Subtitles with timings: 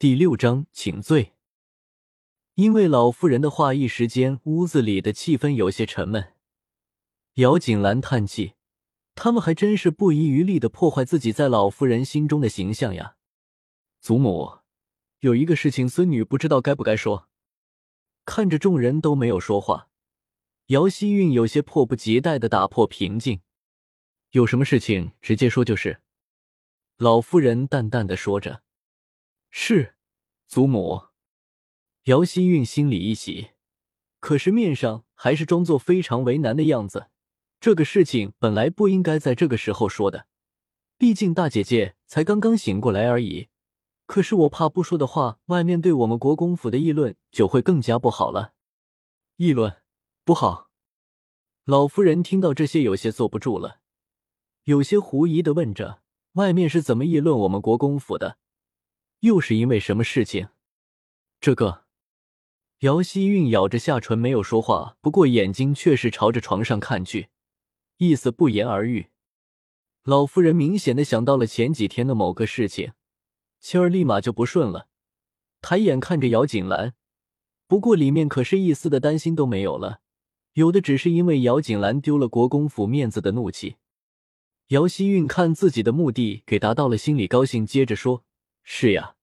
[0.00, 1.32] 第六章，请罪。
[2.54, 6.34] 因为老妇人的话，一时间屋子里的气氛有些沉闷。
[7.34, 8.54] 姚锦兰叹气
[9.16, 13.16] ：“他们还真是不遗余力的破坏自己在老妇人心中的形象呀。”
[14.00, 14.58] 祖母，
[15.18, 17.28] 有一个事情，孙女不知道该不该说。
[18.24, 19.88] 看着众人都没有说话，
[20.66, 23.40] 姚希韵有些迫不及待的打破平静
[24.30, 26.02] ：“有什么事情直接说就是。”
[26.98, 28.62] 老妇人淡淡的说着。
[29.50, 29.94] 是，
[30.46, 31.02] 祖母。
[32.04, 33.50] 姚希韵心里一喜，
[34.20, 37.08] 可是面上还是装作非常为难的样子。
[37.60, 40.26] 这个事情本来不应该在这个时候说的，
[40.96, 43.48] 毕竟大姐姐才刚刚醒过来而已。
[44.06, 48.54] 可是我怕不说的话，外面对我们国公府的议论就会更加不好了。
[49.36, 49.82] 议论
[50.24, 50.70] 不好。
[51.64, 53.80] 老夫人听到这些，有些坐不住了，
[54.64, 56.00] 有些狐疑的问着
[56.34, 58.38] ：“外面是怎么议论我们国公府的？”
[59.20, 60.48] 又是因为什么事情？
[61.40, 61.84] 这个，
[62.80, 67.28] 姚希韵咬着下唇没有说话，不过眼睛却是朝着床上看去，
[67.96, 69.08] 意思不言而喻。
[70.04, 72.92] 老夫人明显的想到了前几天的某个事情，
[73.58, 74.88] 心儿立马就不顺了，
[75.60, 76.94] 抬眼看着姚锦兰，
[77.66, 80.00] 不过里面可是一丝的担心都没有了，
[80.52, 83.76] 有的只是因为姚锦兰丢了国公府面子的怒气。
[84.68, 88.24] 姚希韵看自己的目的给达到了，心里高兴，接着说。
[88.70, 89.16] 是呀，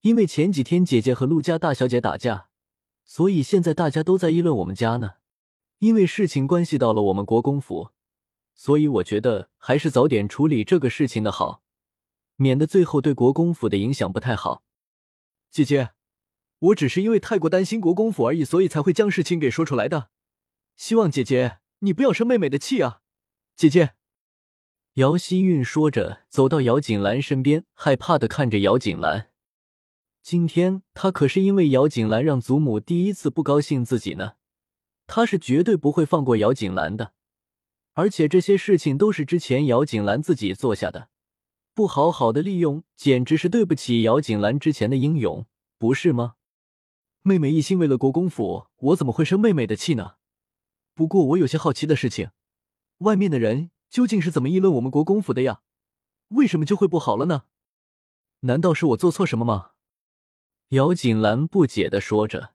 [0.00, 2.48] 因为前几天姐姐和陆家大小姐打架，
[3.04, 5.16] 所以现在大家都在议论我们家呢。
[5.78, 7.90] 因为事情关系到了我们国公府，
[8.54, 11.62] 所以我觉得还是早点处理这个事情的好，
[12.36, 14.64] 免得最后对国公府的影响不太好。
[15.50, 15.90] 姐姐，
[16.58, 20.08] 我只是因为太过担心国公府而已，所以才会将事情给说出来的。
[20.76, 23.02] 希望姐姐你不要生妹妹的气啊，
[23.54, 23.92] 姐姐。
[24.96, 29.30] 姚希韵说着，走到姚锦兰身边，害怕的看着姚锦兰。
[30.22, 34.34] 今天他可是因为姚锦兰让祖母第一次不高兴自己呢，
[35.06, 37.14] 他是绝对不会放过姚锦兰的。
[37.94, 41.08] 而且这些事情都是之前姚锦兰自己做下的，
[41.72, 45.46] 不好好的利用，简直是对不起姚锦兰之前的英勇，
[45.78, 46.34] 不是吗？
[47.22, 50.16] 妹妹一心为了国公府，我怎么会生妹妹的气呢？
[50.94, 52.28] 不过我有些好奇的事情，
[52.98, 53.70] 外面的人。
[53.92, 55.60] 究竟是怎么议论我们国公府的呀？
[56.28, 57.42] 为什么就会不好了呢？
[58.40, 59.72] 难道是我做错什么吗？
[60.70, 62.54] 姚锦兰不解的说着，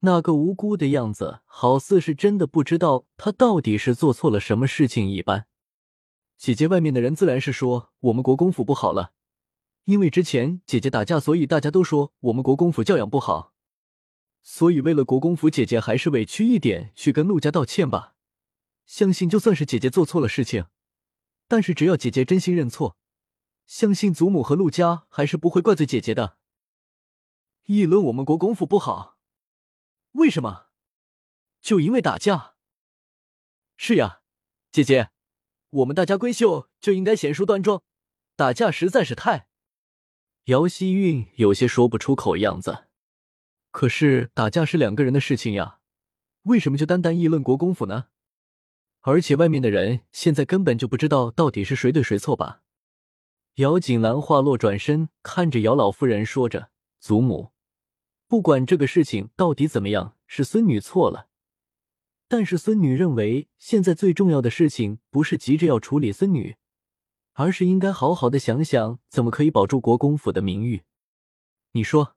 [0.00, 5.46] 那个无辜的样子，好似是真的不知道她到底是做错了什么事情一般。
[6.38, 9.12] 姐姐，外面的人自然是说我们国公府不好了，
[9.84, 13.52] 因为之前姐姐打架，所以大家都说我们国公府教养不好。
[14.42, 18.13] 所以为了国公府，姐姐还是委屈一点，去跟陆家道歉吧。
[18.86, 20.66] 相信就算是姐姐做错了事情，
[21.48, 22.96] 但是只要姐姐真心认错，
[23.66, 26.38] 相信祖母和陆家还是不会怪罪姐姐的。
[27.64, 29.16] 议论我们国公府不好，
[30.12, 30.66] 为什么？
[31.60, 32.56] 就因为打架？
[33.76, 34.20] 是呀，
[34.70, 35.10] 姐姐，
[35.70, 37.82] 我们大家闺秀就应该贤淑端庄，
[38.36, 39.48] 打架实在是太……
[40.44, 42.88] 姚希韵有些说不出口样子。
[43.70, 45.80] 可是打架是两个人的事情呀，
[46.42, 48.08] 为什么就单单议论国公府呢？
[49.06, 52.62] 而且外面的人现在根本就不知道到底是谁对谁错吧？
[53.56, 56.70] 姚锦兰话落，转身看着姚老夫人说着
[57.00, 57.50] ：“祖母，
[58.26, 61.28] 不管这个事情到底怎么样，是孙女错了。
[62.28, 66.56] 但是孙女认为，现在最重要的事情不是急着要处理孙女，
[67.34, 70.84] 而是应该好好的想想怎么可以保住国公府的名誉。
[71.72, 72.16] 你说？”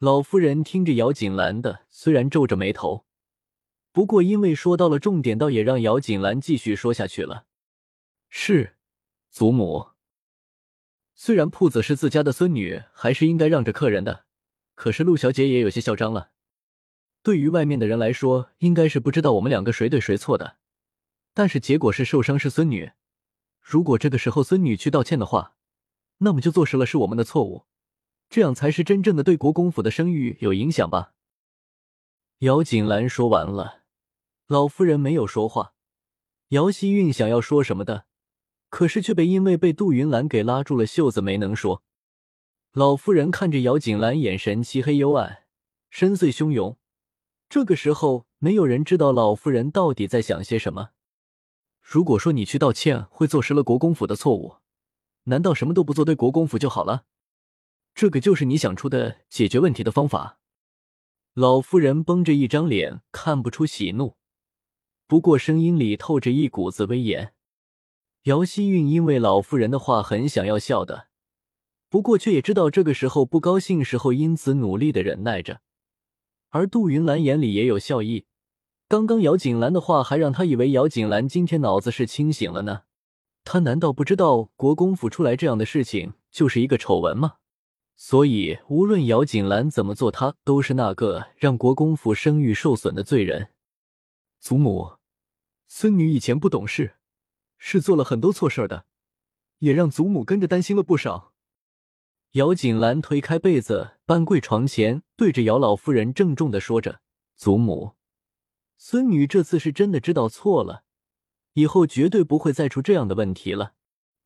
[0.00, 3.04] 老夫人听着姚锦兰的，虽然皱着眉头。
[3.92, 7.44] 不过，因为说到了重点，倒也让姚锦兰继续说下去了。
[8.30, 8.76] 是，
[9.30, 9.88] 祖母。
[11.14, 14.24] 虽然铺子是自家的孙女，还是应该让着客人的。
[14.74, 16.30] 可是陆小姐也有些嚣张了。
[17.22, 20.56] 对于外面的人来说，应该是不知道我们两个谁对谁错的。
[21.34, 22.92] 但是结果是受伤是孙女。
[23.60, 25.54] 如果这个时候孙女去道歉的话，
[26.18, 27.66] 那么就坐实了是我们的错误，
[28.30, 31.12] 这样才是真正的对国公府的声誉有影响吧。
[32.38, 33.81] 姚锦兰说完了。
[34.52, 35.72] 老夫人没有说话，
[36.48, 38.04] 姚希韵想要说什么的，
[38.68, 41.82] 可是却被因为被杜云兰给拉住了袖子，没能说。
[42.72, 45.44] 老夫人看着姚锦兰，眼神漆黑幽暗，
[45.88, 46.76] 深邃汹涌。
[47.48, 50.90] 这个时候，没有人知道老夫人到底在想些什么。
[51.80, 54.56] 如果说你去道歉会坐实了国公府的错误，
[55.22, 57.06] 难道什么都不做对国公府就好了？
[57.94, 60.40] 这个就是你想出的解决问题的方法？
[61.32, 64.18] 老夫人绷着一张脸，看不出喜怒。
[65.12, 67.34] 不过声音里透着一股子威严。
[68.22, 71.08] 姚希韵因为老妇人的话很想要笑的，
[71.90, 75.60] 不过却也知道这个时候不高兴时候，因此努力的忍耐着。
[76.48, 78.24] 而杜云兰眼里也有笑意，
[78.88, 82.84] 刚刚姚锦兰的话还让他以为姚锦兰今天脑子是清醒了呢。
[83.44, 87.34] 他难道不知道国公府出来这样的事情就是一个丑闻吗？
[87.96, 93.48] 所以无论姚锦兰怎么做，他都是那个让国公府声誉受损的罪人。
[94.40, 94.92] 祖母，
[95.74, 96.96] 孙女以前不懂事，
[97.56, 98.84] 是做了很多错事的，
[99.60, 101.32] 也让祖母跟着担心了不少。
[102.32, 107.00] 姚锦兰推开被子，半跪床前，对着姚老夫人郑重的说着
[107.36, 107.92] ：“祖母，
[108.76, 110.84] 孙女这次是真的知道错了，
[111.54, 113.72] 以后绝对不会再出这样的问题了。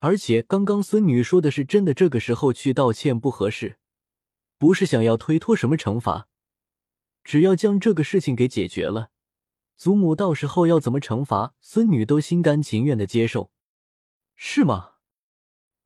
[0.00, 3.78] 而且刚刚孙女说的是真的，这个时候去道歉不合适，
[4.58, 6.26] 不是想要推脱什么惩罚，
[7.22, 9.12] 只要将这个事情给解决了，
[9.78, 13.52] 祖母到时候要怎么惩罚孙女都心甘情愿的接受，
[14.34, 14.94] 是吗？”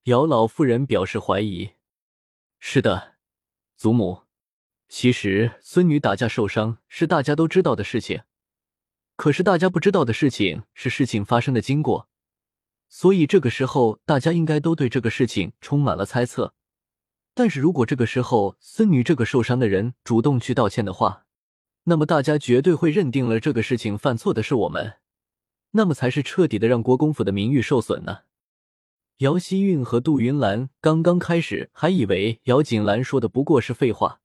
[0.05, 1.73] 姚老夫人表示怀疑。
[2.59, 3.17] 是的，
[3.77, 4.23] 祖母。
[4.89, 8.23] 其实孙女打架受伤是大家都知道的事情，
[9.17, 12.09] 可是大家不知道的事情是事情发生的经过，
[12.89, 16.55] 所以这个时候大家应该都对这个事情充满了猜测。
[17.35, 21.27] 但是如果这个时候孙女这个受伤的人主动去道歉的话，
[21.85, 24.95] 那么大家绝对会认定了这个事情犯错的是我们，
[25.73, 28.21] 那么才是彻底的让国公府的名誉受损呢。
[29.19, 34.21] 姚希韵和杜云兰刚刚开始还以为姚锦兰说的不过是废话，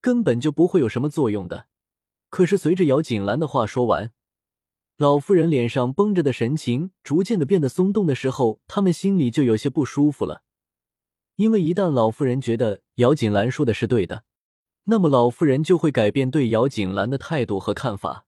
[0.00, 1.66] 根本就不会有什么作用的。
[2.30, 4.12] 可是随着姚锦兰的话说完，
[4.96, 10.42] 老妇人脸上绷着的神情逐渐的变得松动的时候，他们心里就有些不舒服了。
[11.36, 14.24] 因为一旦老妇人觉得姚锦兰说的是对的，
[14.90, 18.24] 那么老妇人就会改变对姚锦兰的态度和看法，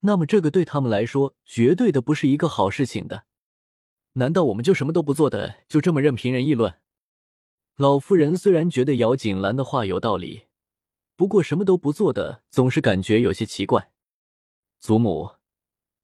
[0.00, 3.24] 那么这个对他们来说绝对的不是一个好事情的。
[4.12, 6.74] 难道我们就什么都不做的，就这么任凭人议论？
[7.76, 10.44] 老夫人虽然觉得姚锦兰的话有道理，
[11.16, 13.90] 不过什么都不做的，总是感觉有些奇怪。
[14.78, 15.32] 祖母，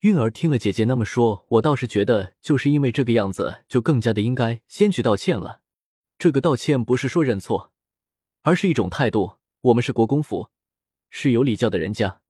[0.01, 5.61] 韵儿听了姐姐那么说，我倒是觉得，就是因为这个样子，就更加的应该先去道歉了。
[6.19, 7.73] 这个道歉不是说认错，
[8.43, 9.37] 而是一种态度。
[9.67, 10.49] 我们是国公府，
[11.11, 12.21] 是有礼教的人家，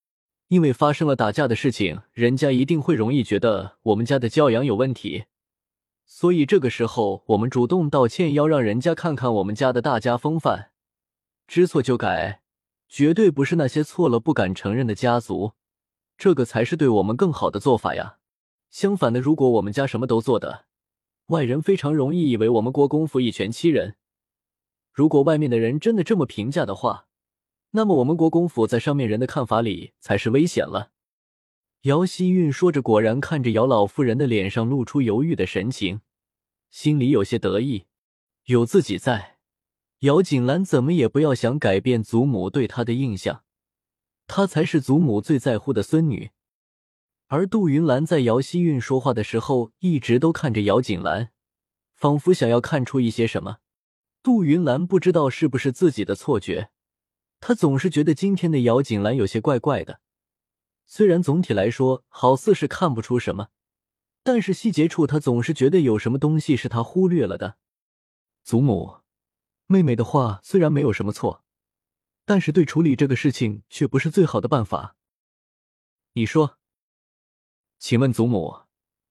[0.49, 5.27] 因为发生了打架的事情，人家一定会容易觉得我们家的教养有问题。
[6.07, 10.71] 所以这个时候，我们主动道歉，要让人家看看我们家的大家风范，
[11.47, 12.41] 知错就改，
[12.89, 15.53] 绝对不是那些错了不敢承认的家族，
[16.17, 18.17] 这个才是对我们更好的做法呀。
[18.71, 20.65] 相反的，如果我们家什么都做的，
[21.27, 23.97] 外人非常容易以为我们国公府以权欺人。
[24.91, 27.09] 如果外面的人真的这么评价的话，
[27.77, 30.93] 那么我们国公府在上面人的看法里才是危险了。
[31.83, 36.01] 姚希韵说着，果然看着姚老夫人的脸上露出犹豫的神情，
[36.71, 37.85] 心里有些得意。
[38.47, 39.37] 有自己在，
[39.99, 43.43] 姚锦兰怎么也不要想改变祖母对她的印象，
[44.27, 46.31] 她才是祖母最在乎的孙女。
[47.27, 51.29] 而杜云兰在姚希韵说话的时候，一直都看着姚锦兰，
[51.95, 53.59] 仿佛想要看出一些什么。
[54.23, 56.71] 杜云兰不知道是不是自己的错觉，
[57.41, 60.01] 他总是觉得今天的姚锦兰有些怪怪的。
[60.87, 63.49] 虽然总体来说好似是看不出什么，
[64.23, 67.57] 但是细节处他总是觉得有什么东西是他忽略了的。
[68.45, 68.99] 祖母，
[69.67, 71.45] 妹妹的话虽然没有什么错，
[72.25, 74.97] 但是对处理这个事情却不是最好的办法。
[76.13, 76.59] 你说？
[77.79, 78.63] 请问祖母，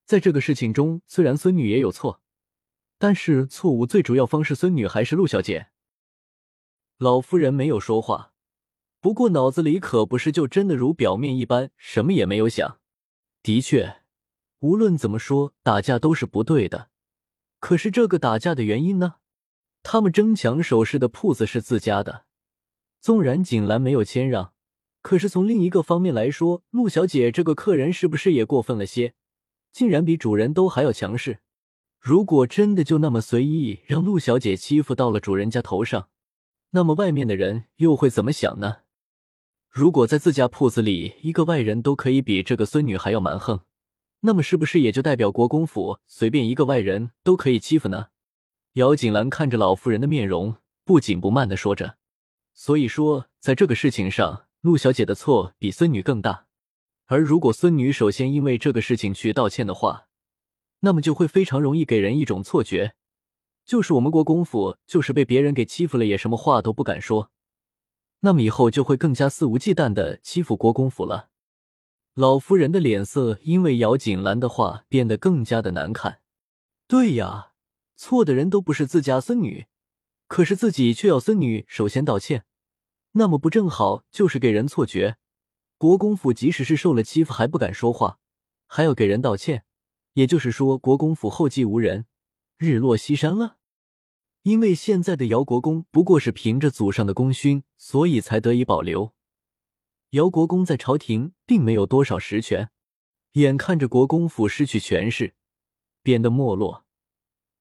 [0.04, 2.20] 在这个事情中，虽然孙女也有错，
[2.98, 5.68] 但是错误最主要方是孙女还是陆小姐？
[6.98, 8.32] 老夫人没有说话。
[9.00, 12.78] 不过脑子里可不是就真的如表面一般，什么也没有想。
[13.42, 13.98] 的确，
[14.60, 16.88] 无论怎么说，打架都是不对的。
[17.60, 19.16] 可是这个打架的原因呢？
[19.82, 22.24] 他们争抢首饰的铺子是自家的，
[23.00, 24.52] 纵然锦兰没有谦让，
[25.02, 29.14] 可是从另一个方面来说，陆小姐这个客人是不是也过分了些？
[29.70, 31.40] 竟然比主人都还要强势。
[32.00, 36.08] 如果真的就那么随意让陆小姐欺负到了主人家头上，
[36.76, 38.80] 那么外面的人又会怎么想呢？
[39.70, 43.60] 如果在自家铺子里，一个外人都可以比这个孙女还要蛮横，
[44.20, 48.08] 那么是不是也就代表国公府随便一个外人都可以欺负呢？
[48.74, 51.96] 姚锦兰看着老妇人的面容，不紧不慢的说着
[52.52, 56.44] ：“所以说，在这个事情上，陆小姐的错比孙女更大。
[57.06, 60.08] 而如果孙女首先因为这个事情去道歉的话，
[60.80, 62.92] 那么就会非常容易给人一种错觉，
[63.66, 67.30] 就是我们国公府就是被别人给欺负了，也什么话都不敢说。”
[68.20, 71.28] 那么以后就会更加肆无忌惮的欺负国公府了。
[72.14, 76.20] 老夫人的脸色因为姚锦兰的话变得更加的难看。
[76.88, 77.52] 对呀，
[77.94, 79.66] 错的人都不是自家孙女，
[80.26, 82.46] 可是自己却要孙女首先道歉，
[83.12, 85.18] 那么不正好就是给人错觉？
[85.76, 88.18] 国公府即使是受了欺负还不敢说话，
[88.66, 89.64] 还要给人道歉，
[90.14, 92.06] 也就是说国公府后继无人，
[92.56, 93.58] 日落西山了。
[94.42, 99.12] 因为现在的姚国公不过是凭着祖上的功勋，所以才得以保留。
[100.10, 102.70] 姚国公在朝廷并没有多少实权，
[103.32, 105.34] 眼看着国公府失去权势，
[106.00, 106.86] 变得没落，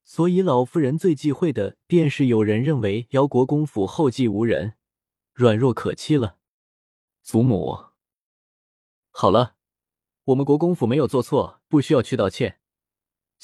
[0.03, 4.75] 所以老夫人最忌讳的便是有人认为姚国公府后继无人，
[5.33, 6.37] 软弱可欺了。
[7.23, 7.85] 祖母，
[9.09, 9.55] 好了，
[10.25, 12.59] 我们国公府没有做错，不需要去道歉。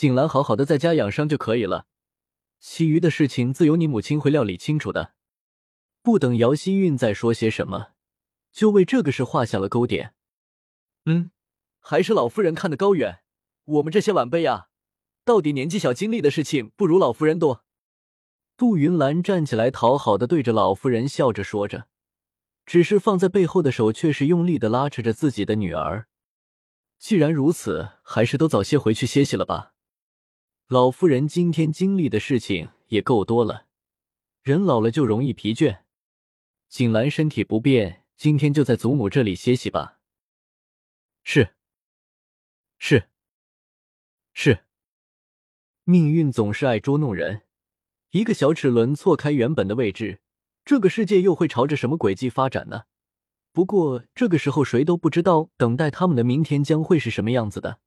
[0.02, 1.86] 景兰好好的在家养伤就可以了。
[2.60, 5.14] 其余的事情自有你母亲会料理清楚的。
[6.02, 7.90] 不等姚希韵再说些什么，
[8.52, 10.16] 就为这个事画下了勾点。
[11.06, 11.30] 嗯，
[11.80, 13.20] 还是老夫人看得高远。
[13.64, 14.70] 我们这些晚辈啊，
[15.24, 17.64] 到底年纪小，经历的事情不如老夫人多。
[18.58, 21.86] 杜云兰站起来，讨好的对着老夫人笑着说着，
[22.66, 26.08] 只是放在背后的手却是用力的拉扯着自己的女儿。
[26.98, 29.71] 既然如此，还是都早些回去歇息了吧。
[30.72, 33.66] 老夫人今天经历的事情也够多了，
[34.42, 35.82] 人老了就容易疲倦。
[36.70, 40.00] 景兰身体不便，今天就在祖母这里歇息吧。
[41.26, 41.56] 是，
[42.78, 43.10] 是，
[44.32, 44.64] 是。
[45.84, 47.42] 命运总是爱捉弄人，
[48.12, 50.22] 一个小齿轮错开原本的位置，
[50.64, 52.84] 这个世界又会朝着什么轨迹发展呢？
[53.52, 57.82] 不过这个时候谁都不知道，等待他们的明天将会是什么样子的。